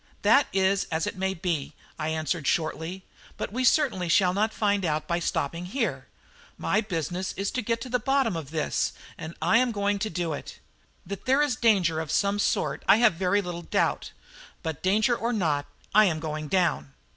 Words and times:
"That 0.23 0.47
is 0.51 0.85
as 0.85 1.05
it 1.05 1.15
may 1.15 1.35
be," 1.35 1.73
I 1.99 2.07
answered 2.09 2.47
shortly; 2.47 3.03
"but 3.37 3.53
we 3.53 3.63
certainly 3.63 4.09
shall 4.09 4.33
not 4.33 4.51
find 4.51 4.83
out 4.83 5.07
by 5.07 5.19
stopping 5.19 5.65
here. 5.65 6.07
My 6.57 6.81
business 6.81 7.33
is 7.33 7.51
to 7.51 7.61
get 7.61 7.81
to 7.81 7.87
the 7.89 7.99
bottom 7.99 8.35
of 8.35 8.49
this, 8.49 8.93
and 9.15 9.35
I 9.43 9.59
am 9.59 9.71
going 9.71 9.99
to 9.99 10.09
do 10.09 10.33
it. 10.33 10.57
That 11.05 11.25
there 11.25 11.43
is 11.43 11.55
danger 11.55 11.99
of 11.99 12.09
some 12.09 12.39
sort, 12.39 12.83
I 12.87 12.95
have 12.95 13.13
very 13.13 13.43
little 13.43 13.61
doubt; 13.61 14.11
but 14.63 14.81
danger 14.81 15.15
or 15.15 15.31
not, 15.31 15.67
I 15.93 16.05
am 16.05 16.19
going 16.19 16.47
down." 16.47 16.93